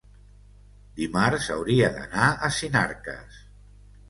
[1.01, 3.39] Dimarts hauria d'anar a Sinarques.